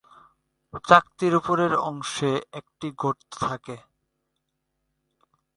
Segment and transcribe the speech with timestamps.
[0.87, 3.75] চাকতির উপরের অংশে একটি গর্ত থাকে।